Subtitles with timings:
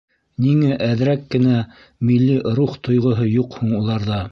[0.45, 1.59] Ниңә әҙерәк кенә
[2.11, 4.19] милли рух тойғоһо юҡ һуң уларҙа?